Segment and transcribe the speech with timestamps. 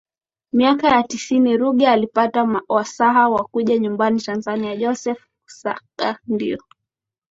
[0.53, 6.57] miaka ya tisini Ruge alipata wasaha wa kuja nyumbani Tanzania Joseph kusaga ndio